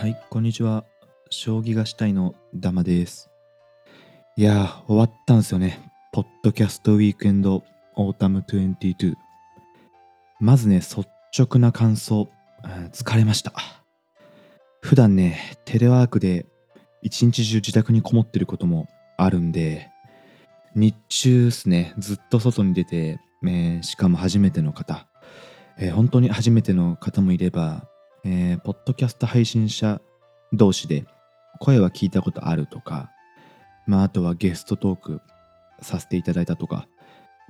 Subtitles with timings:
[0.00, 0.86] はい、こんにちは。
[1.28, 3.28] 将棋がしたいのダマです。
[4.34, 5.92] いや、終わったんすよね。
[6.14, 7.62] ポッドキャストウィークエンド
[7.96, 9.12] オータム22。
[10.40, 11.04] まずね、率
[11.38, 12.30] 直な感想、
[12.64, 13.52] うん疲れました。
[14.80, 16.46] 普段ね、テレワークで
[17.02, 18.88] 一日中自宅にこもってることも
[19.18, 19.90] あるんで、
[20.74, 25.06] 日中ですね、ずっと外に出て、えーしかも初めての方、
[25.76, 27.89] えー本当に初めての方もいれば、
[28.24, 30.00] えーポッドキャスト配信者
[30.52, 31.04] 同士で
[31.58, 33.10] 声は聞いたことあるとか、
[33.86, 35.20] まあ、あとはゲストトーク
[35.82, 36.86] させていただいたとか、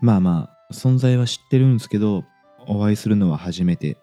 [0.00, 2.24] まあまあ、存在は知ってるんですけど、
[2.66, 3.96] お会いするのは初めてっ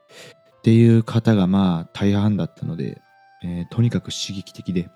[0.63, 3.01] ていう方がまあ大半だったので、
[3.43, 4.89] えーとにかく刺激的で、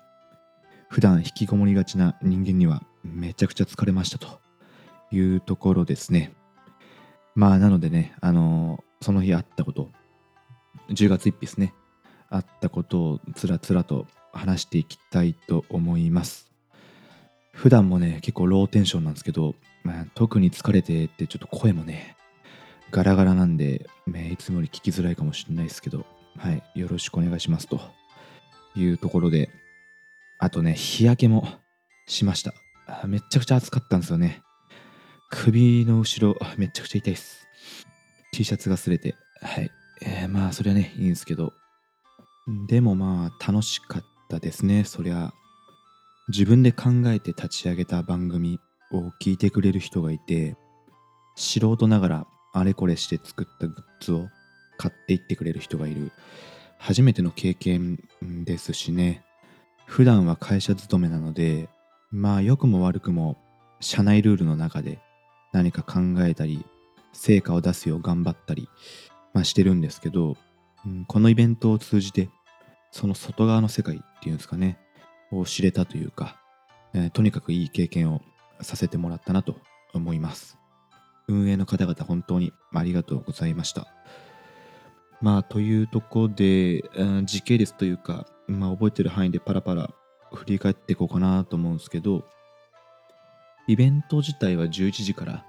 [0.88, 4.40] 普段引きこもりがちな人間にはめちゃくちゃ疲れましたと
[5.10, 6.34] いうところですね。
[7.34, 9.90] まあなのでね、あのーその日あったこと、
[10.92, 11.74] 10月1日ですね、
[12.28, 16.50] あったことをつらつらと話していきたいと思います。
[17.52, 22.16] 普段もね、結構ローテンションなんですけど、まあ、特に疲れてってちょっと声もね、
[22.90, 26.06] ガラガラなんで、ねいつもより聞きづらいかもしれないですけど、
[26.38, 27.80] はい、よろしくお願いしますと
[28.74, 29.50] いうところで、
[30.38, 31.46] あとね、日焼けも
[32.06, 32.54] しました。
[33.06, 34.42] めちゃくちゃ暑かったんですよね。
[35.30, 37.46] 首の後ろ、めちゃくちゃ痛いです。
[38.32, 39.70] T シャツが擦れて、はい。
[40.04, 41.52] えーまあ、それはね、いいんですけど、
[42.66, 45.32] でもまあ、楽しかったですね、そりゃ。
[46.28, 48.58] 自分で考えて立ち上げた番組
[48.92, 50.56] を聞いてくれる人がいて、
[51.36, 54.28] 素人ながらあれこれして作ったグッズを
[54.76, 56.10] 買っていってくれる人がいる。
[56.78, 58.00] 初めての経験
[58.44, 59.24] ですしね。
[59.86, 61.68] 普段は会社勤めなので、
[62.10, 63.36] まあ良くも悪くも
[63.80, 64.98] 社内ルールの中で
[65.52, 66.64] 何か考えたり、
[67.12, 68.68] 成果を出すよう頑張ったり、
[69.32, 70.36] まあ、してるんですけど、
[70.84, 72.28] うんこのイベントを通じて、
[72.90, 74.78] その外側の世界っていうんですかね、
[75.30, 76.36] を知れたというか、
[76.94, 78.20] えーとにかくいい経験を
[78.60, 79.56] させてもらったなと
[79.94, 80.58] 思います。
[81.28, 83.86] 運営の方々本当にありがとうございました。
[85.20, 89.90] まあというとこで、うん時系列というか、まあ、覚えてる範囲でパラパラ
[90.32, 92.24] 振り返っていこうかなと思うんですけど、
[93.68, 95.44] イベント自体は11時から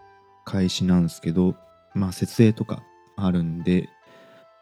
[0.46, 1.56] 開始なんですけど、
[1.96, 2.84] まあ設営とか
[3.16, 3.90] あるんで、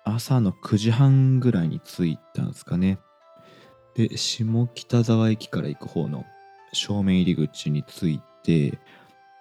[0.04, 3.00] 朝の9時半ぐらいに着いたんですかね。
[3.96, 6.26] で、下北沢駅から行く方の
[6.74, 8.80] 正面入り口に着いて、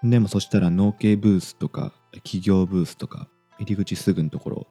[0.03, 3.29] でもそしたら農系ブースとか企業ブースとか
[3.59, 4.67] 入り口すぐのところ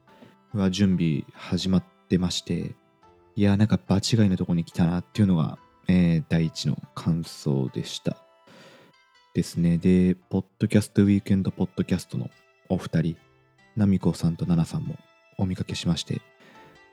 [0.53, 2.75] は準備始まってまして、
[3.35, 5.57] いや、なんか場違いなとこに来たなっていうのが、
[5.87, 8.17] えー第一の感想でした。
[9.33, 9.77] ですね。
[9.77, 12.29] で、ポッドキャストウィークエンドポッドキャストの
[12.67, 13.17] お二人、
[13.75, 14.95] ナミコさんとナナさんも
[15.37, 16.21] お見かけしまして、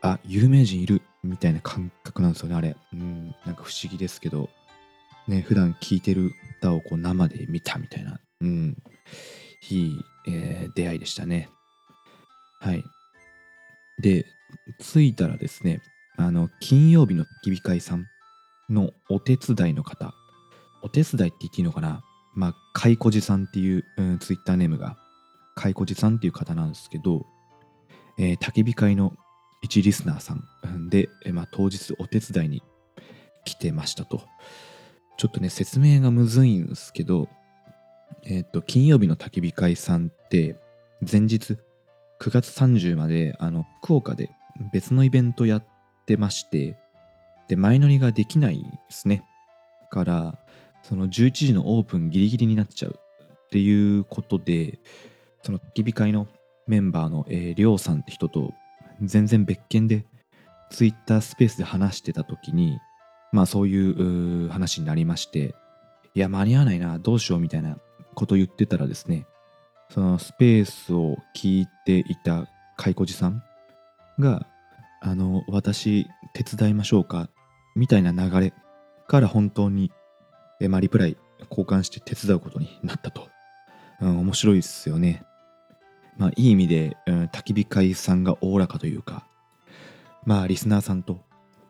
[0.02, 2.76] あ、有名人いるみたいな感覚なんですよね、あれ。
[2.92, 4.48] うん、なんか不思議ですけど、
[5.26, 8.76] ね、普段聞いてる歌をこう生で見たみたいな、うん、
[9.70, 11.48] いい、えー出会いでしたね。
[12.60, 12.84] はい。
[14.00, 14.26] で、
[14.78, 15.80] 着いたらですね、
[16.16, 18.06] あの、金曜日の焚き火会さん
[18.70, 20.14] のお手伝いの方、
[20.82, 22.02] お手伝いって言っていいのかな
[22.34, 24.98] まあ、かいこじさんっていう、うん、ツイッターネームが、
[25.56, 27.26] かいこじさんっていう方なんですけど、
[28.18, 29.14] えー、焚き火会の
[29.62, 32.62] 一リスナーさんで、まあ、当日お手伝いに
[33.44, 34.22] 来てましたと。
[35.16, 37.28] ちょっとね、説明がむずいんですけど、
[38.24, 40.56] えっ、と、金曜日の焚き火会さんって、
[41.00, 41.56] 前日、
[42.20, 44.30] 9月30まで、あの、福岡で
[44.72, 45.66] 別のイベントやっ
[46.06, 46.76] てまして、
[47.48, 49.24] で、前乗りができないですね。
[49.90, 50.38] から、
[50.82, 54.78] その11時のオープンギリギリになっちゃうっていうことで、
[55.46, 56.26] その焚き火会の
[56.66, 58.52] メンバーの、え、りょうさんって人と
[59.00, 60.04] 全然別件で
[60.70, 62.80] ツイッタースペースで話してた時に
[63.30, 65.54] まあそういう話になりまして
[66.16, 67.78] いや間に合わないなどうしようみたいな
[68.16, 69.24] こと言ってたらですね
[69.90, 73.44] そのスペースを聞いていたかいこじさん
[74.18, 74.48] が
[75.00, 77.28] あの私手伝いましょうか
[77.76, 78.52] みたいな流れ
[79.06, 79.92] から本当に
[80.60, 81.16] えまあリプライ
[81.50, 83.28] 交換して手伝うことになったと、
[84.00, 85.24] うん、面白いですよね。
[86.18, 89.26] まあ、いい意味で、うん、焚き火会さんがおおらかというか、
[90.24, 91.20] まあ、リスナーさんと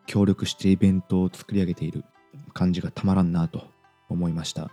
[0.06, 2.04] 協力してイベントを作り上げている
[2.54, 3.66] 感じがたまらんなと
[4.08, 4.70] 思いました。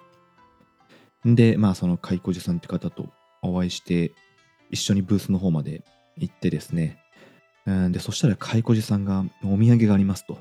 [1.25, 3.09] で、まあ、そのカイコジさんって方と
[3.41, 4.13] お会いして、
[4.69, 5.83] 一緒にブースの方まで
[6.17, 6.99] 行ってですね、
[7.65, 10.37] うんで、そしたらカイコジさんがお土産がありますと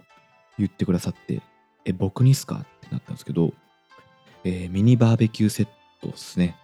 [0.59, 1.41] 言ってくださって、
[1.85, 2.57] え、僕にっすか？
[2.57, 3.55] ってなったんですけど、
[4.45, 5.69] えーミニバーベキューセッ
[6.01, 6.57] トですね。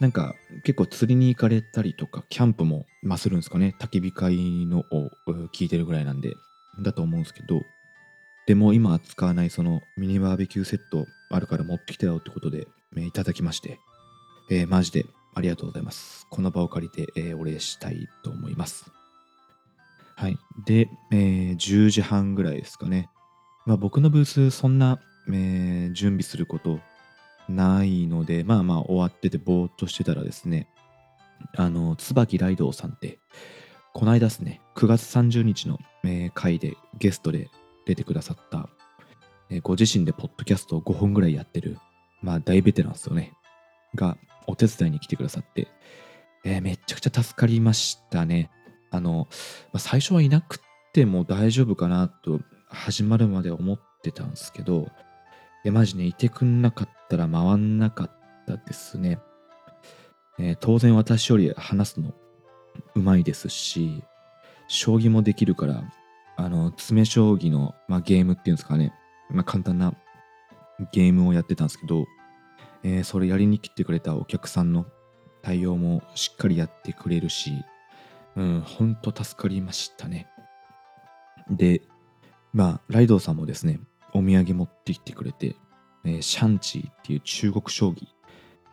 [0.00, 5.10] なんか結構釣りに行かれたりとかキャンプもまあするんですかね焚き火会のを
[5.54, 6.34] 聞いてるぐらいなんで
[6.80, 7.62] だと思うんですけど
[8.46, 13.80] でも今使わないそのミニバーベキューセットあるから持ってきたよってことで、いただきまして、
[14.50, 16.26] えーマジでありがとうございます。
[16.30, 18.90] この場を借りて、えーお礼したいと思います。
[20.14, 20.38] はい。
[20.64, 23.10] で、えー10時半ぐらいですかね。
[23.66, 26.78] まあ僕のブースそんな、えー準備すること
[27.48, 30.68] ないので、まあまあ終わっててぼーっとしてたらですね、
[31.56, 33.18] あの、椿ライドさんって、
[33.92, 37.48] この間ですね、9月30日の、えー回でゲストで
[37.86, 38.68] 出てくださった、
[39.62, 41.78] ご自身でポッドキャストを5本ぐらいやってる、
[42.22, 43.32] まあ大ベテランですよね、
[43.94, 44.16] が
[44.46, 45.68] お手伝いに来てくださって、
[46.44, 48.50] えーめちゃくちゃ助かりましたね。
[48.90, 49.28] あの、
[49.72, 50.60] まあ、最初はいなく
[50.92, 54.88] ても大丈夫かなと始まるまで思ってたんですけど、
[55.66, 58.10] やマジね、いてくんなかったら回んなかっ
[58.46, 59.18] たですね。
[60.38, 62.14] えー当然私より話すの
[62.94, 64.04] うまいですし、
[64.68, 65.82] 将棋もできるから、
[66.36, 68.92] あの、詰将棋の、まあ、ゲームっていうんですかね、
[69.28, 69.94] まあ、簡単な
[70.92, 72.04] ゲームをやってたんですけど、
[72.84, 74.86] えーそれやりに来てくれたお客さんの
[75.42, 77.50] 対応もしっかりやってくれるし、
[78.36, 80.28] うん、ほんと助かりましたね。
[81.50, 81.82] で、
[82.52, 83.80] まあ、ライドウさんもですね、
[84.16, 85.56] お土産持ってきてくれて、
[86.04, 88.06] えーシャンチーっていう中国将棋、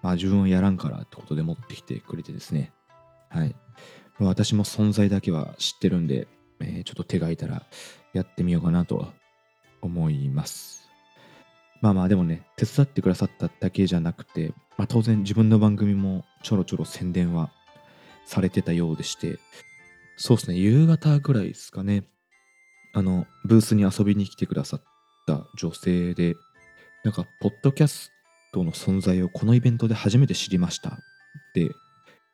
[0.02, 2.72] まあ自分はやらんからってことで持ってきてくれてですね、
[3.30, 3.56] はい。
[4.20, 6.28] ま私も存在だけは知ってるんで、
[6.60, 7.64] えーちょっと手が空いたら
[8.14, 9.08] やってみようかなと
[9.82, 10.90] 思います。
[11.82, 17.52] まあまあでもね、手伝ってくださっただけじゃなくて、まあ当然自分の番組もちょろちょろ宣伝は
[18.26, 19.40] されてたようでして、
[20.16, 22.06] そうですね、夕方ぐらいですかね、
[22.94, 24.84] あの、ブースに遊びに来てくださっ
[25.26, 26.36] た女性で、
[27.04, 28.12] なんか、ポッドキャス
[28.54, 30.94] トの存在をこのイベントで初めて知りましたっ
[31.54, 31.72] て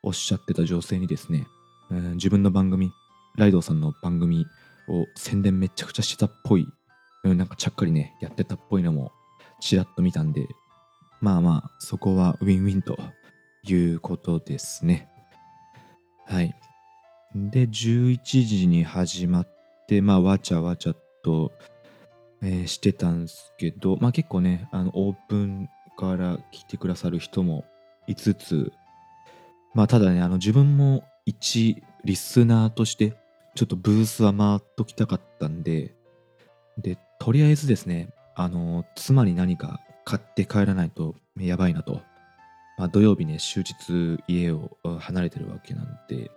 [0.02, 1.46] おっしゃってた女性にですね、
[2.14, 2.92] 自分の番組、
[3.36, 4.46] ライドウさんの番組
[4.88, 6.66] を宣伝めちゃくちゃしてたっぽい、
[7.24, 9.12] うんなんかちゃっかりね、やってたっぽいのも
[9.60, 10.46] ちらっと見たんで、
[11.20, 12.98] まあまあ、そこはウィンウィンと
[13.64, 15.08] いうことですね。
[16.26, 16.54] はい。
[17.34, 19.48] で、11時に始まっ
[19.86, 21.52] て、まあ、わちゃわちゃと、
[22.42, 27.64] えーしてたんですけど、まあ結構ね、あの、オープンから来てくださる人も
[28.06, 28.72] いつつ、
[29.74, 33.14] まあただね、あの、自分も一リスナーとして、
[33.54, 35.94] ちょっとブースは回っときたかったんで、
[36.78, 42.00] で、とりあえずですね、あの、妻に何か買って帰らないとやばいなと。
[42.78, 46.30] まあ土曜日ね、終日家を離れてるわけなんで、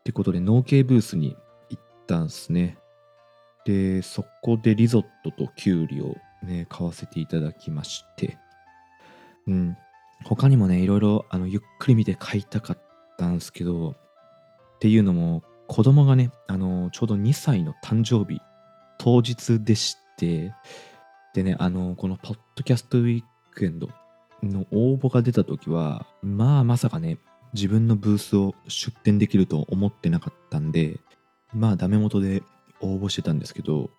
[0.00, 1.36] ってことで農系ブースに
[1.70, 2.78] 行ったんすね。
[3.66, 8.38] で、そこでリゾットとキュウリをね、買わせていただきまして、
[9.48, 9.76] うん。
[10.24, 12.78] 他にもね、いろいろあのゆっくり見て買いたかっ
[13.18, 18.40] たんですけど、っていうのも、子供がね、あの、ちょうど2歳の誕生日
[18.98, 20.54] 当日でして、
[21.34, 23.22] でね、あの、このポッドキャストウィー
[23.52, 23.88] クエンド
[24.44, 27.18] の応募が出た時は、まあまさかね、
[27.52, 31.00] 自分のブースを出展できると思ってなかったんで、
[31.52, 32.44] まあダメ元で
[32.80, 33.90] 応募してたんですけど、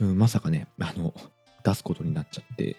[0.00, 1.14] うん、まさかね、あの、
[1.64, 2.76] 出すことになっちゃって、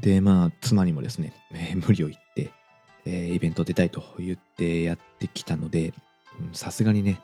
[0.00, 2.50] で、まあ、妻にもですね、えー無理を言って、
[3.06, 5.94] えーイベント出たいと言ってやってきたので、
[6.52, 7.20] さすがにね、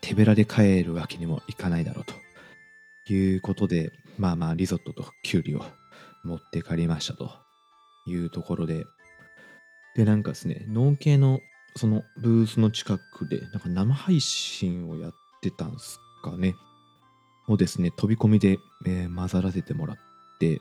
[0.00, 2.14] 手ぶらで帰るわけにもいかないだろうと。
[3.12, 5.64] いうことで、まあまあ、リゾットとキュウリを
[6.24, 7.30] 持って帰りましたと。
[8.06, 8.86] いうところで、
[9.94, 11.40] で、なんかですね、農系の
[11.76, 16.54] そのブースの近くで、なんか生配信をやってたんですかね。
[17.48, 19.96] をですね、飛び込みで、えー混ざらせてもらっ
[20.38, 20.60] て、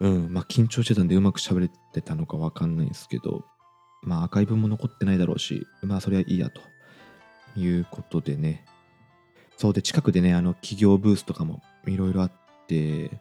[0.00, 3.44] うん、まあ緊張してたんでうまく喋れてたのかわかんないんですけど、
[4.02, 6.60] まあアーカイブも残ってないだろうし、まあそれはいいやと
[7.58, 8.64] いうことでね。
[9.56, 12.32] そうで、近くでね、あの企業ブースとかもいろいろあっ
[12.66, 13.20] て、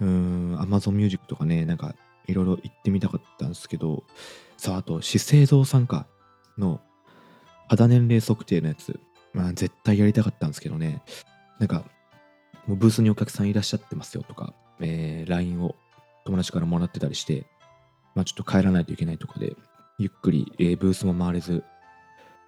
[0.00, 1.94] うん、Amazon Music とかね、なんか
[2.26, 4.04] いろいろ行ってみたかったんですけど、
[4.56, 6.06] さあ、あと、資生堂さんか
[6.56, 6.80] の
[7.68, 8.98] 肌年齢測定のやつ、
[9.38, 11.00] まあ絶対やりたかったんですけどね、
[11.60, 11.84] なんか、
[12.66, 15.76] もうブースにお客さんいらっしゃってますよとか、えー LINE を
[16.24, 17.46] 友達からもらってたりして、
[18.16, 19.54] まあちょっと帰らないといけないとかで、
[19.96, 21.62] ゆっくり、えーブースも回れず、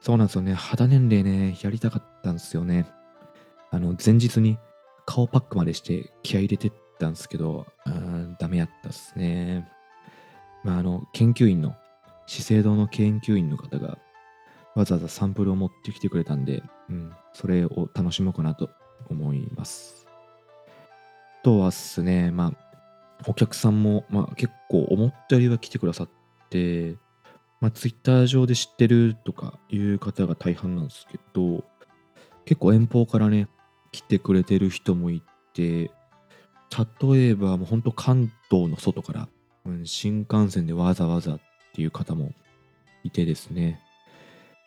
[0.01, 2.87] そうなんですよね、肌年齢ね、やりたかったんですよね。
[3.71, 4.59] あの、前日に
[5.07, 9.69] 顔パックまでして気合入れてったんですけど、うん、ダメやったっすね。
[10.65, 11.77] まああの、研究員の、
[12.27, 13.97] 資生堂の研究員の方が、
[14.75, 18.71] わざわざサンプルを持ってきてくれたんで、うん、それを楽しもうかなと
[19.09, 20.07] 思います。
[21.41, 26.09] あとはっすね、まあ、お客さんも、まあ、結構思ったよりは来てくださっ
[26.51, 26.97] て、
[27.61, 31.65] まあ、ツイッター上で知ってるとかいう方が大半なんですけど、
[32.45, 33.49] 結構遠方からね、
[33.93, 35.23] 来てくれてる人もい
[35.53, 35.91] て、
[37.13, 39.29] 例えばもう本当関東の外から、
[39.67, 41.41] うん、新幹線でわざわざっ
[41.75, 42.33] ていう方も
[43.03, 43.81] いてですね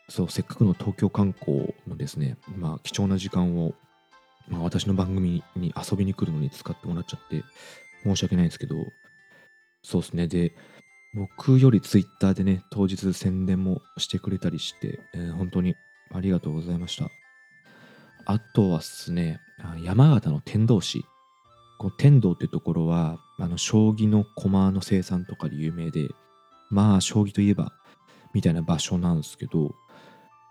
[0.09, 3.73] そうせっかくの東京観光のですね、まあ、貴重な時間を、
[4.47, 7.43] まあ、私の番組に遊びに来るのに使ってもらっちゃって
[8.03, 8.75] 申し訳ないんですけど
[9.81, 10.27] そうですね。
[10.27, 10.53] で
[11.13, 15.75] 僕よりツイッターでね当日宣伝もしてくれたりして、えー、本当に
[16.11, 17.09] ありがとうございました。
[18.25, 19.39] あとはですね
[19.83, 21.05] 山形の天童市。
[21.77, 26.07] この天童っていうところはあの将棋の駒の生産とかで有名で
[26.69, 27.73] まあ将棋といえば
[28.33, 29.75] みたいな場所なんですけど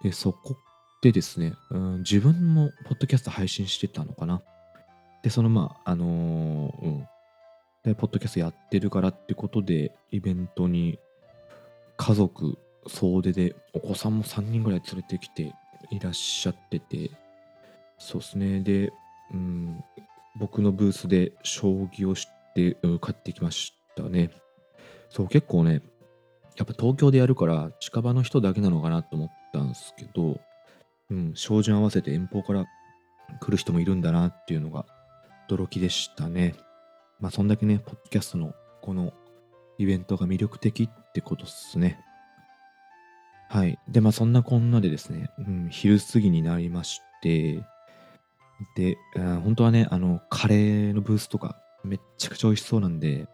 [0.03, 0.57] でそこ
[1.03, 4.43] でですね、うん、自分もポッドキャスト配信してたのかな。
[5.23, 7.07] でそのまああのー、うん。
[7.85, 10.99] でポッドキャストやってるからってことでイベントに
[11.97, 15.53] 家族総出でお子さんも3人ぐらい連れてきて
[15.91, 17.11] いらっしゃってて。
[17.99, 18.61] そうですね。
[18.61, 18.93] で、
[19.33, 19.85] うん、
[20.37, 24.31] 僕のブースで将棋をして、うん、買ってきましたね。
[25.09, 25.83] そう結構ね
[26.57, 30.41] やっぱ東京でやるから近場の人だけなのかなと思ったんですけど、
[31.11, 32.67] うん、照準合わせて遠方から
[33.41, 34.85] 来る人もいるんだなっていうのが
[35.49, 36.55] 驚きでしたね。
[37.21, 39.13] まあそんだけね、ポッドキャストのこの
[39.79, 41.99] イベントが魅力的ってことっすね。
[43.49, 43.79] はい。
[43.89, 47.65] で、まあそんなこんなでですね、うん、昼過ぎになりまして、
[48.77, 53.27] で、本当はね、あの、カレーのブースとかめっちゃくちゃ美味しそうなんで、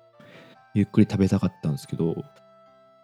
[0.75, 2.17] ゆっくり食べたかったんですけど、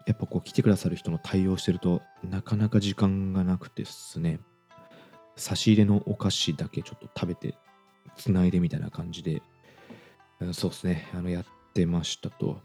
[0.06, 4.40] やっぱこう来てくださる人の対応してるとなかなか時間がなくてですね。
[5.36, 7.56] 差し入れのお菓子だけちょっと食べて
[8.16, 9.42] つないでみたいな感じで。
[10.52, 11.08] そうですね。
[11.14, 12.60] あのやってましたと。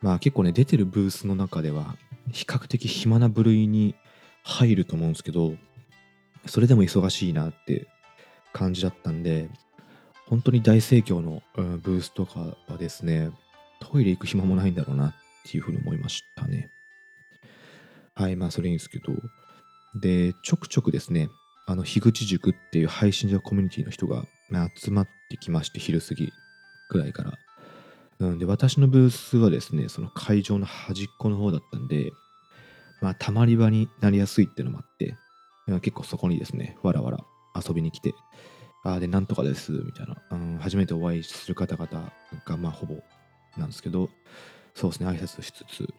[0.00, 1.96] まあ結構ね出てるブースの中では
[2.32, 3.94] 比較的暇な部類に
[4.42, 5.54] 入ると思うんですけど
[6.46, 7.88] それでも忙しいなって
[8.52, 9.50] 感じだったんで
[10.26, 13.30] 本当に大盛況のブースとかはですね
[13.80, 15.14] トイレ行く暇もないんだろうなっ
[15.48, 16.70] っていうふうに思いましたね。
[18.14, 19.14] はい、まあそれいいんですけど、
[19.94, 21.30] で、ちょくちょくですね、
[21.66, 26.32] あの、樋口塾っていう配信者コミュニティの人が、まあ集まってきまして、昼過ぎ
[26.90, 27.38] くらいから。
[28.20, 32.12] うん、で、私のブースはですね、その会場の端っこの方だったんで、
[33.00, 35.16] まあ、たまり場になりやすいっていうのもあって、
[35.80, 37.18] 結構そこにですね、わらわら
[37.54, 38.12] 遊びに来て、
[38.84, 42.12] ああ、で、なんとかです、みたいな、うん、初めてお会いする方々
[42.44, 42.96] が、まあ、ほぼ
[43.56, 44.10] なんですけど、
[44.78, 45.92] そうですね、挨拶しつつ。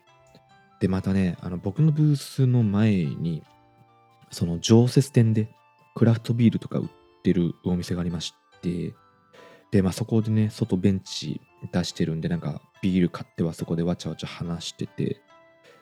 [0.79, 3.43] で、またね、あの僕のブースの前に、
[4.31, 5.49] その常設店で
[5.95, 6.87] クラフトビールとか売っ
[7.21, 8.93] てるお店がありまして、
[9.71, 11.41] で、まあそこでね、外ベンチ
[11.73, 15.21] 出してるんで、なんかビール買ってはそこでわちゃわちゃ話してて、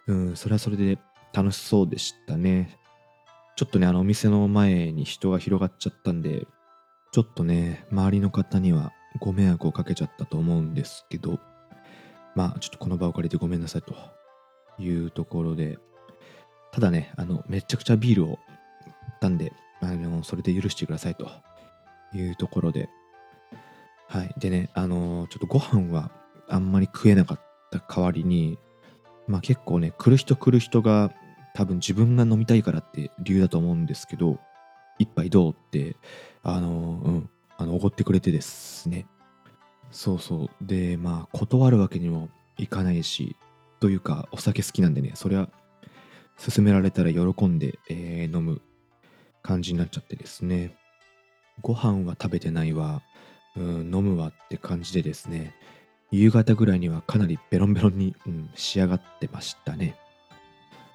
[0.08, 0.98] うん、それはそれで
[1.34, 2.80] 楽しそうでしたね。
[3.58, 6.48] ちょっとね、あのお店の前に人が広がっちゃったんで、
[7.12, 11.40] ちょっとね、周りの方にはご迷惑をかけちゃったと思うんですけど、
[12.38, 13.96] まあ、ちょっとこの場を借りてごめんなさいと
[14.78, 15.80] いうところで、
[16.72, 18.38] ただね、あの、めちゃくちゃビールをっ
[19.20, 21.28] たんで、あの、それで許してくださいと
[22.14, 22.90] いうところで、
[24.08, 24.36] はい。
[24.38, 26.12] でね、あの、ちょっとご飯は
[26.48, 27.42] あんまり食えなかっ
[27.72, 28.60] た代わりに、
[29.28, 31.12] まあ結構ね、来る人来る人が
[31.56, 34.38] 多分自分が飲みたいからって理由だと思うんですけど、
[35.00, 35.96] 一杯どうって、
[36.44, 39.08] あの、うん、あの、おごってくれてですね。
[39.92, 40.50] そうそう。
[40.62, 43.36] で、まあ、断るわけにもいかないし、
[43.80, 45.50] というか、お酒好きなんでね、それは、
[46.38, 48.62] 勧められたら喜んで、えー、飲む
[49.42, 50.76] 感じになっちゃってですね。
[51.62, 53.02] ご飯は食べてないわ、
[53.56, 55.56] うん、飲むわって感じでですね、
[56.12, 59.98] 夕方ぐらいにはかなりベロンベロンに、うん、仕上がってましたね。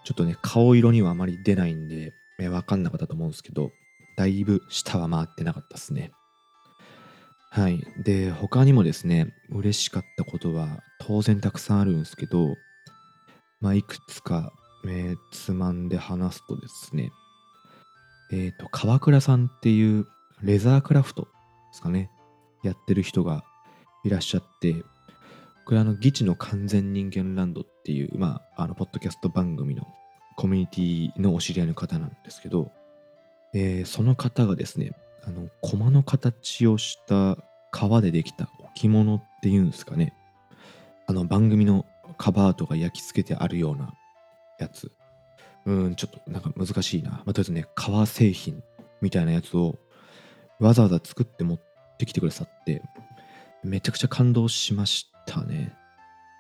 [0.05, 3.73] ちょっとね、顔色にはあまり出ないんで、えー、わかんなかったと思うんですけど、
[4.17, 6.13] だいぶ舌は回ってなかったですね。
[7.55, 7.85] はい。
[7.99, 12.57] で、他にもですね、嬉しかったことは当然たくさんあるんですけど、
[13.61, 14.55] まあ、いくつか、
[14.87, 17.13] えー、つまんで話すとですね、
[18.33, 20.07] えっ、と、川倉さんっていう
[20.43, 21.29] レザークラフトで
[21.75, 22.11] すかね、
[22.65, 23.45] やってる人が
[24.03, 24.75] いらっしゃって、
[25.67, 29.87] これあの、議地の完全人間ランドっていう、まあ、あの、ポッドキャスト番組の
[30.39, 32.73] コミュニティのお知り合いの方なんですけど、
[33.53, 34.93] えー、その方がですね、
[35.25, 37.37] あの駒の形をした
[37.71, 40.15] 革でできた置物っていうんですかね。
[41.07, 41.87] あの番組の
[42.19, 43.95] カバーとか焼き付けてあるような
[44.59, 44.93] やつ。
[45.65, 48.65] うんちょっとなんか難しいな、まあ、とりあえずね革製品
[49.01, 49.79] みたいなやつを
[50.59, 51.61] わざわざ作って持っ
[51.99, 52.83] てきてくださって
[53.63, 55.75] めちゃくちゃ感動しましたね。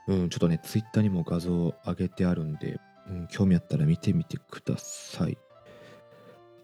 [0.08, 5.38] うんちょっとねツイッターにも画像を上げてあるんで、うん、興味あったら見てみてください。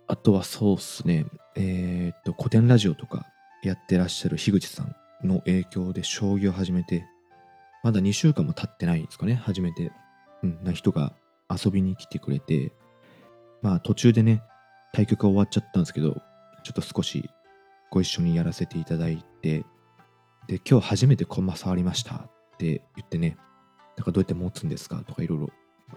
[0.09, 1.27] あとはそうっすね。
[1.55, 3.27] えー、っと、古典ラジオとか
[3.63, 7.05] やってらっしゃる樋口さんの影響で将棋を始めて、
[7.85, 9.93] まだ2週間も経ってないんですかね、初めて。
[10.43, 11.13] うん、な人が
[11.51, 12.73] 遊びに来てくれて、
[13.61, 14.43] まあ途中でね、
[14.95, 16.23] 対局が終わっちゃったんですけど、
[16.63, 17.29] ちょっと少し
[17.91, 19.67] ご一緒にやらせていただいて、
[20.47, 23.37] で、今日初めて駒触りましたって言ってね、
[23.99, 25.51] なんかどうやって持つんですかとかいろいろ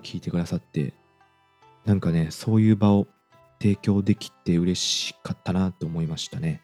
[0.04, 0.96] 聞いてくださって、
[1.86, 3.08] なんかね、そういう場を
[3.62, 6.62] 提供できて嬉しかったなと思いましたね。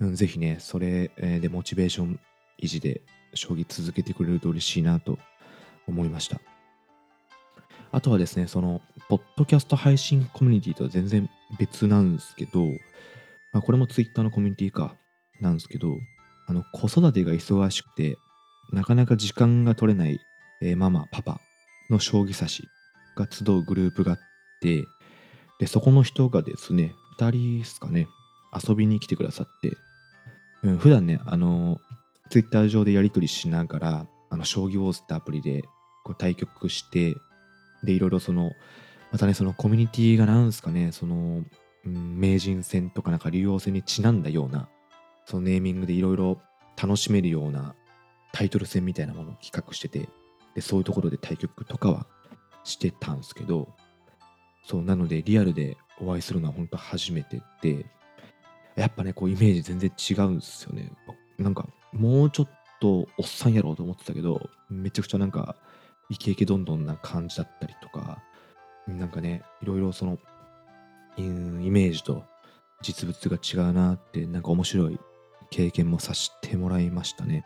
[0.00, 2.20] うん、ぜひね、それでモチベーション
[2.62, 3.00] 維持で
[3.34, 5.18] 将棋続けてくれると嬉しいなと
[5.86, 6.40] 思いました。
[7.92, 12.66] あとはですね、その、ポッドキャスト配信コミュニティとは全然別なんですけど、
[13.52, 14.94] まあ、これも Twitter のコミュニティか、
[15.40, 15.96] なんですけど、
[16.46, 18.16] あの、子育てが忙しくて、
[18.72, 20.20] なかなか時間が取れない、
[20.62, 21.40] えー、ママ、パパ
[21.88, 22.68] の将棋指し
[23.16, 24.18] が集うグループがあっ
[24.60, 24.84] て、
[25.60, 28.08] で、そこの人がですね、2人ですかね、
[28.66, 29.76] 遊びに来てくださって、
[30.62, 31.78] うん、普段ね、あの、
[32.30, 35.62] Twitter 上でやり取りしながら、あの、将棋ウォーズってアプリで
[36.02, 37.14] こう対局して、
[37.84, 38.52] で、いろいろその、
[39.12, 41.44] またね、そのコミュニティがなんすかね、その、
[41.84, 44.70] うん、名人戦とかなんか竜王戦にちなんだような、
[45.26, 46.40] そのネーミングでいろいろ
[46.82, 47.74] 楽しめるような
[48.32, 50.08] タイトル戦みたいなものを企画してて、
[50.54, 52.06] で、そういうところで対局とかは
[52.64, 53.68] してたんですけど、
[54.62, 57.86] そう、なのでリアルでお会いするのは本当初めてで、
[58.76, 60.92] やっぱね、こうイメージ全然違うんですよね。
[61.38, 62.48] なんか、もうちょっ
[62.80, 65.56] とおっさんやろうと思ってたけど、めちゃくちゃなんか、
[66.08, 68.22] イケイケどんどんな感じだったりとか、
[68.86, 70.18] なんかね、いろいろその、
[71.16, 72.24] イメージと
[72.80, 74.98] 実物が違うなって、なんか面白い
[75.50, 77.44] 経験もさせてもらいましたね。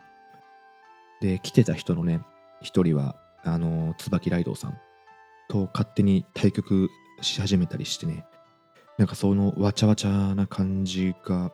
[1.21, 2.21] で、来てた人のね、
[2.61, 4.79] 一人は、あの、椿ライドウさん
[5.49, 6.89] と勝手に対局
[7.21, 8.25] し始めたりしてね、
[8.97, 11.51] なんかそのわちゃわちゃな感じが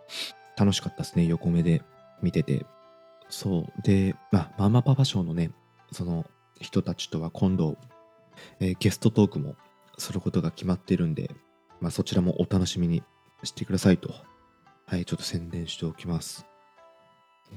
[0.57, 1.81] 楽しかったですね、横目で
[2.21, 2.65] 見てて。
[3.29, 3.81] そう。
[3.81, 5.51] で、まあ、ママパパ賞のね、
[5.91, 6.25] その
[6.59, 7.77] 人たちとは今度、
[8.59, 9.55] えー、ゲストトークも
[9.97, 11.31] することが決まってるんで、
[11.79, 13.03] まあ、そちらもお楽しみに
[13.43, 14.13] してくださいと。
[14.85, 16.45] はい、ちょっと宣伝しておきます。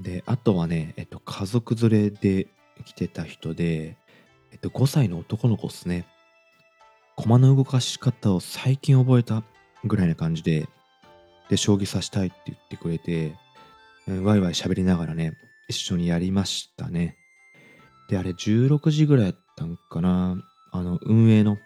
[0.01, 2.49] で、あとはね、えっと、家族連れで
[2.85, 3.99] 来てた人で、
[4.53, 6.07] えっと、5歳の男の子ですね。
[7.17, 9.43] 駒の動かし方を最近覚えた
[9.85, 10.69] ぐらいな感じで、
[11.49, 13.35] で、将棋指したいって言ってくれて、
[14.07, 15.33] ワイワイ喋りながらね、
[15.69, 17.17] 一緒にやりましたね。
[18.09, 20.37] で、あれ16時ぐらいやったんかな。
[20.73, 21.59] あの、運営の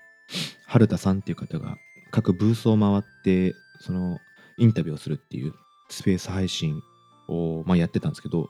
[0.67, 1.79] 春田さんっていう方が
[2.11, 4.19] 各ブースを回って、その、
[4.59, 5.55] インタビューをするっていう
[5.89, 6.83] スペース配信
[7.29, 8.49] を、まあ、やってたんですけど、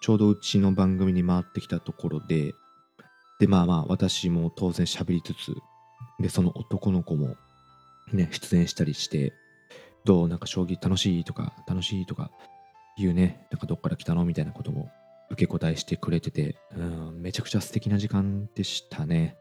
[0.00, 2.54] ちょうどうちの番組に回ってきたところで、
[3.38, 5.54] で、まあまあ、私も当然喋りつつ、
[6.20, 7.36] で、その男の子も
[8.12, 9.32] ね、出演したりして、
[10.04, 12.30] どうなんか将棋楽しいとか、楽しいとか
[12.96, 14.90] いうね、なんかどっから来たのみたいなことも
[15.30, 19.36] 受け答えしてくれてて、うん、めちゃくちゃ素敵な時間でしたね。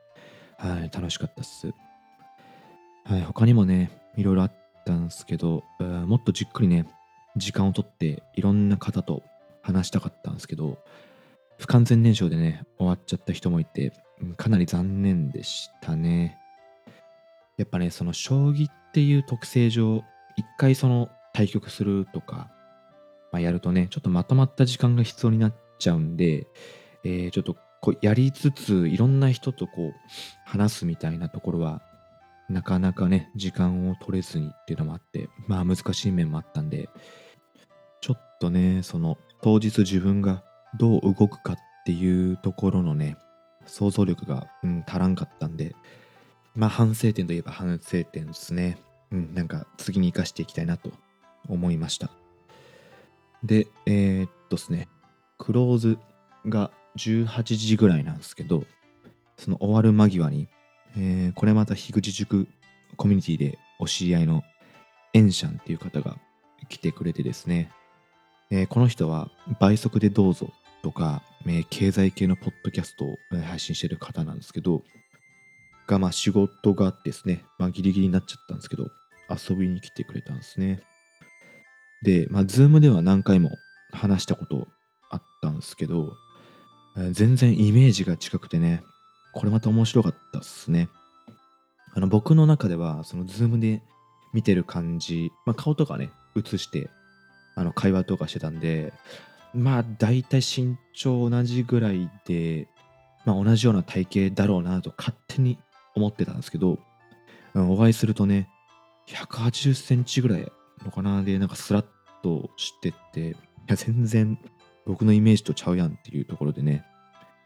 [0.57, 1.71] はい、楽しかったっす。
[3.03, 4.53] はい、他にもね、いろいろあっ
[4.85, 6.87] たんですけど、もっとじっくりね、
[7.35, 9.23] 時間をとっていろんな方と
[9.63, 10.77] 話したかったんですけど、
[11.57, 13.91] 不完全燃焼でね、終わっちゃった人もいて、
[14.37, 16.37] かなり残念でしたね。
[17.61, 20.03] やっぱね、その将棋っていう特性上、
[20.35, 22.49] 一回その対局するとか、
[23.31, 26.47] まあ、やるとね、ちょっとまとまった時間が必要になっちゃうんで、
[27.03, 29.93] えー、ちょっとこうやりつつ、いろんな人とこう
[30.43, 31.83] 話すみたいなところは、
[32.49, 36.89] なかなかね、時間を取れずにっていうのもあって、まあ難しい面もあったんで、
[38.01, 40.43] ちょっとね、その当日自分が
[40.79, 43.17] どう動くかっていうところのね、
[43.67, 45.75] 想像力が、うん、足らんかったんで、
[46.55, 48.77] まあ反省点といえば反省点ですね。
[49.11, 50.91] うん、なんか次に生かしていきたいなと
[51.47, 52.09] 思いました。
[53.43, 54.87] で、えー、っとですね、
[55.37, 55.97] クローズ
[56.47, 58.63] が18時ぐらいなんですけど、
[59.37, 60.47] その終わる間際に、
[60.95, 62.47] えー、これまた樋口塾
[62.97, 64.43] コミュニティでお知り合いの
[65.13, 66.17] エンシャンっていう方が
[66.69, 67.71] 来てくれてですね、
[68.51, 70.51] えー、この人は倍速でどうぞ
[70.83, 74.83] とか、えー、経済系のポッドキャストを配信してる方なんですけど、
[75.91, 78.87] がまあ仕事がですね、まあギリギリになっちゃったんですけど、
[79.29, 80.81] 遊びに来てくれたんですね。
[82.03, 83.51] で、まあ、ズームでは何回も
[83.91, 84.67] 話したこと
[85.09, 86.13] あったんですけど、
[87.11, 88.83] 全然イメージが近くてね、
[89.33, 90.89] これまた面白かったっすね。
[91.93, 93.81] あの、僕の中では、そのズームで
[94.33, 96.89] 見てる感じ、まあ、顔とかね、映して、
[97.55, 98.93] あの、会話とかしてたんで、
[99.53, 102.67] まあ、大体身長同じぐらいで、
[103.25, 105.59] まあ、同じような体型だろうなと勝手に
[106.01, 106.79] 思ってたんですけど、
[107.55, 108.49] お会いするとね、
[109.07, 110.51] 180センチぐらい
[110.83, 111.85] のかなで、なんかスラッ
[112.23, 113.35] としてって、い
[113.67, 114.39] や、全然
[114.85, 116.83] 僕のイメージとちゃうやんっていうところでね、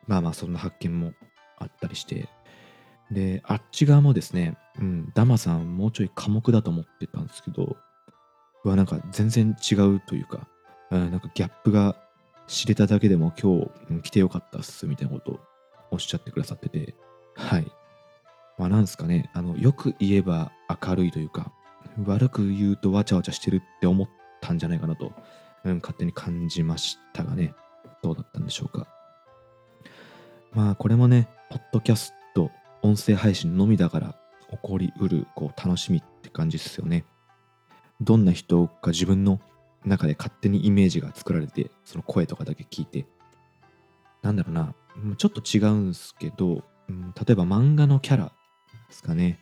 [0.07, 1.13] まあまあそんな発見も
[1.57, 2.29] あったりして、
[3.11, 7.75] で、あっち側もですね、うん、ダマさんもうちょい寡黙だと思ってたんですけど、
[8.63, 10.47] はなんか全然違うというか、
[10.91, 11.95] うん、なんかギャップが
[12.47, 15.39] 知れただけでも今日、来てよかったっすみたいなことを
[15.91, 16.95] おっしゃってくださってて、
[17.35, 17.71] はい。
[18.57, 20.51] まあなんすかね、あの、よく言えば
[20.83, 21.51] 明るいというか、
[22.05, 24.09] 悪く言うとわちゃわちゃしてるって思っ
[24.41, 25.11] たんじゃないかなと、
[25.63, 27.53] うん、勝手に感じましたがね、
[28.01, 28.87] どうだったんでしょうか。
[30.53, 34.15] まあこれもね、ポッドキャスト、音声配信のみだから
[34.51, 37.05] 起こりうるこう楽しみって感じですよね。
[38.01, 39.39] どんな人が自分の
[39.85, 43.05] 中で勝手にイメージが作られて、その声とかだけ聞いて、
[44.21, 44.73] なんだろうな、
[45.17, 48.31] ちょっと違うんすけど、うん、例えば漫画のキャラ
[48.87, 49.39] ですかね。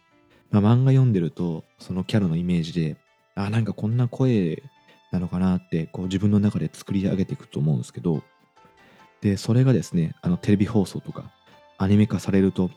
[0.51, 2.97] まあ、漫画読んでると、そのキャラのイメージで、
[3.35, 4.61] あ、なんかこんな声
[5.11, 8.23] なのかなって、こう自分の中で作り上げていくと思うんですけど、
[9.21, 11.31] で、それがですね、あのテレビ放送とか
[11.77, 12.69] アニメ化されると、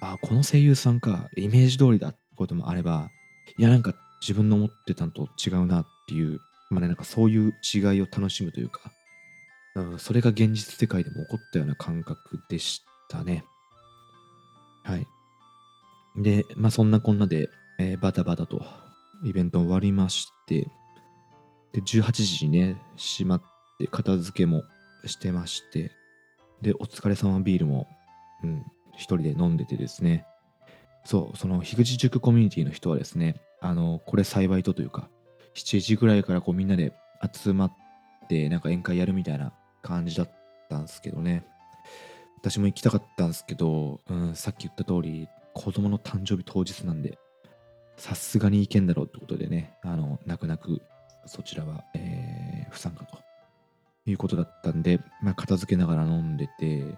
[0.00, 3.10] あ、この声優さんか、イメージ通りだってこともあれば、
[3.56, 8.92] いや、なんか自分の思ってたのと違うなっていう、まあね、なんかそういう違いを楽しむというか、
[9.74, 13.44] うん、それが現実世界でも起こったような感覚でしたね。
[14.84, 15.06] はい。
[16.16, 18.62] で、まあそんなこんなで、えー、バタバタと
[19.24, 20.68] イベント終わりまして、
[21.72, 23.42] で、18時にね、閉まっ
[23.78, 24.62] て片付けも
[25.06, 25.92] してまして、
[26.62, 27.86] で、お疲れ様ビールも、
[28.42, 30.26] うん、一人で飲んでてですね、
[31.04, 35.08] そう、その樋口塾コミュニティの人はですね、あの、これ幸いとというか、
[35.54, 36.92] 7時ぐらいからこうみんなで
[37.32, 37.72] 集まっ
[38.28, 40.30] て、なんか宴会やるみたいな感じだっ
[40.68, 41.44] たんですけどね。
[42.36, 47.18] 私も行きたかったんですけど、うん、さっき言った通り、子供の誕生日当日なんで、
[47.96, 50.80] さすがに行けんだろうってことでね、あの、泣く泣く、
[51.26, 53.18] そちらは、えー、不参加と
[54.06, 56.96] いうことだったんで、まあ、片付けながら飲んでて、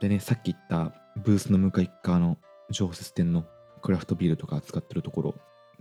[0.00, 2.38] でね、さっき言ったブースの向かい側の
[2.70, 3.44] 常設店の
[3.82, 5.34] クラフトビールとか扱ってるところ、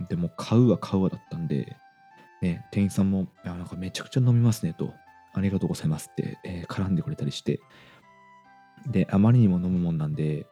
[0.09, 1.77] でも買うわ買うわだったんで、
[2.41, 4.91] ね、店員さんも、いや、なんかめちゃくちゃ飲みますねと、
[5.35, 7.59] ありがとうございますって、えー、絡んでくれたりして、
[8.87, 10.47] で、あまりにも飲むもんなんで、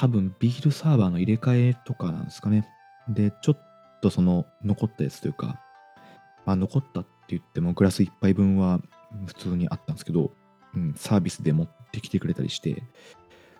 [0.00, 2.68] 多分ビールサーバーの入れ替えとかなんですかね。
[3.08, 5.60] で、ちょっとその残ったやつというか、
[6.44, 8.80] まあ残ったって言ってもグラス1杯分は
[9.26, 10.32] 普通にあったんですけど、
[10.74, 12.82] うん、サービスで持ってきてくれたりして、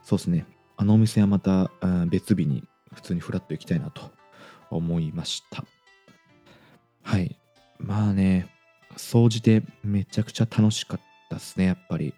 [0.03, 0.47] そうですね。
[0.77, 1.71] あのお店はまた
[2.09, 4.11] 別日に普通にフラッと行きたいなと
[4.71, 5.65] 思いました。
[7.03, 7.39] はい。
[7.79, 8.49] まあね、
[8.97, 12.15] 掃除でめちゃくちゃ楽しかったですね、やっぱり。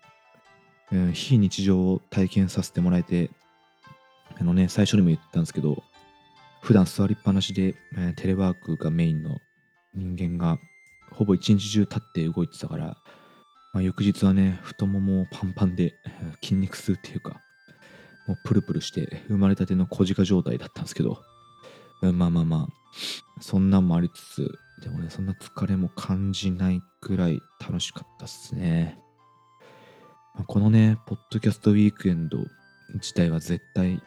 [0.93, 3.31] うん、非日常を体験させてもらえて、
[4.39, 5.83] あのね、最初にも言ったんですけど、
[6.63, 9.39] 普段座りっぱなしで、えー、テレワークがメインの
[9.95, 10.59] 人間が、
[11.13, 12.97] ほぼ一日中立って動いてたから、
[13.73, 15.95] まあ、翌日はね、太ももパンパンで
[16.43, 17.41] 筋肉痛っていうか、
[18.27, 21.23] もうプルプルして生まれたての小鹿状態だったんですけど、
[22.01, 28.99] まあまあまあ、そんなんもありつつ、でもね、そんな疲れも感じないくらい楽しかったっすね。
[30.35, 32.39] ま、このね、ポッドキャストウィークエンド
[32.95, 34.03] 自体は絶対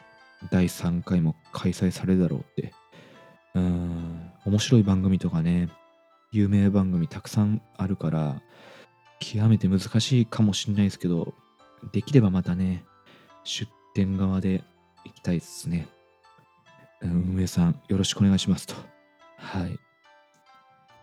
[0.52, 2.74] 第3回も開催されるだろうって、
[3.56, 5.70] うーん、面白い番組とかね、
[6.32, 8.42] 有名番組たくさんあるから、
[9.20, 11.34] 極めて難しいかもしれないですけど、
[11.92, 12.86] できればまたね、
[13.44, 14.64] 出店側で
[15.06, 15.88] 行きたいですね。
[17.02, 18.76] 運営さん、よろしくお願いしますと。
[19.38, 19.80] はい。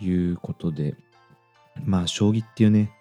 [0.04, 0.94] いうことで、
[1.84, 2.92] まあ、将棋っていうね、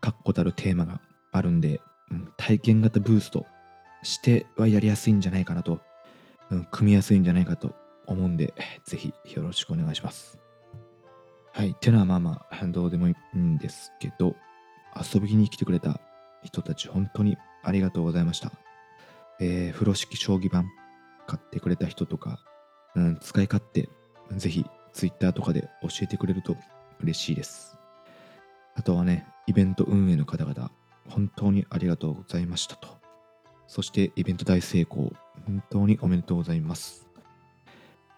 [0.00, 1.00] 確固たるテーマが
[1.32, 3.46] あるんで、うん、体験型ブースト
[4.02, 5.80] してはやりやすいんじゃないかなと、
[6.50, 7.74] うん、組みやすいんじゃないかと
[8.06, 8.54] 思うんで、
[8.84, 10.38] ぜひよろしくお願いします。
[11.52, 11.74] はい。
[11.74, 14.36] ていうのはまあまあ、どうでもいいんですけど、
[14.94, 16.00] 遊びに来てくれた
[16.42, 18.52] 人たち、本当にありがとうございました。
[19.40, 20.66] えー、風呂敷将棋盤
[21.26, 22.40] 買ってくれた人とか、
[22.94, 23.88] うん、使い勝手、
[24.32, 26.56] ぜひ Twitter とかで教えてくれると
[27.00, 27.78] 嬉しいです。
[28.74, 30.70] あとはね、イベント運営の方々、
[31.08, 32.88] 本当にありがとうございましたと。
[33.66, 35.12] そしてイベント大成功、
[35.46, 37.06] 本当におめでとうございます。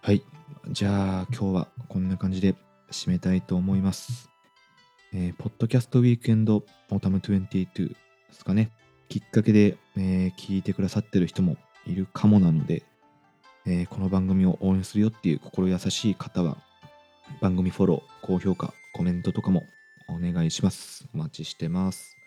[0.01, 0.23] はい。
[0.69, 2.55] じゃあ今日はこんな感じで
[2.91, 4.29] 締めたいと思います。
[5.13, 7.95] えー、ポッドキャストウィークエンドオータム22で
[8.31, 8.71] すかね。
[9.07, 11.57] きっかけで、えー、聞いてくださってる人も
[11.87, 12.83] いるかもなので、
[13.65, 16.57] えー、この番組を応援するよっていう心優しい方は、
[17.41, 19.63] 番組フォロー、高評価、コメントとかも
[20.07, 21.07] お願いします。
[21.13, 22.17] お待ちしてます。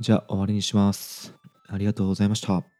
[0.00, 1.34] じゃあ終わりにします。
[1.68, 2.77] ありがとうございました。